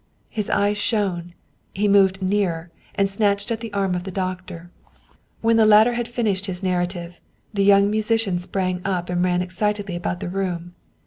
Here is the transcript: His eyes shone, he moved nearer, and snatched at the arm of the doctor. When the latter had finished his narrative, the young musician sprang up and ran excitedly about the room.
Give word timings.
His 0.31 0.49
eyes 0.49 0.79
shone, 0.79 1.35
he 1.75 1.87
moved 1.87 2.23
nearer, 2.23 2.71
and 2.95 3.07
snatched 3.07 3.51
at 3.51 3.59
the 3.59 3.71
arm 3.71 3.93
of 3.93 4.03
the 4.03 4.09
doctor. 4.09 4.71
When 5.41 5.57
the 5.57 5.67
latter 5.67 5.93
had 5.93 6.07
finished 6.07 6.47
his 6.47 6.63
narrative, 6.63 7.19
the 7.53 7.63
young 7.63 7.91
musician 7.91 8.39
sprang 8.39 8.81
up 8.83 9.11
and 9.11 9.23
ran 9.23 9.43
excitedly 9.43 9.95
about 9.95 10.19
the 10.19 10.27
room. 10.27 10.73